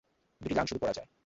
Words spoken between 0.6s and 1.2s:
শুধু পড়া যায়।